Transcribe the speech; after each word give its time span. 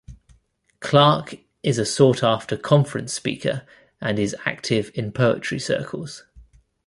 Clarke 0.79 1.41
is 1.61 1.77
a 1.77 1.85
sought-after 1.85 2.57
conference 2.57 3.13
speaker 3.13 3.67
and 4.01 4.17
is 4.17 4.35
active 4.47 4.89
in 4.95 5.11
poetry 5.11 5.59
circles. 5.59 6.23